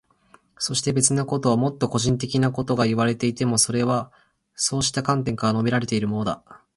[0.57, 4.11] そして、別なこと、もっと個人的なことがいわれていても、それは
[4.55, 6.43] そうした観点から述べられているのだ。